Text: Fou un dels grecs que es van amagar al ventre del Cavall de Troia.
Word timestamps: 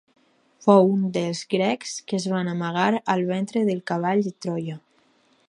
Fou 0.67 0.87
un 0.93 1.03
dels 1.17 1.41
grecs 1.51 1.91
que 2.07 2.17
es 2.21 2.25
van 2.33 2.49
amagar 2.55 2.89
al 3.17 3.23
ventre 3.35 3.65
del 3.69 3.85
Cavall 3.93 4.27
de 4.31 4.35
Troia. 4.47 4.81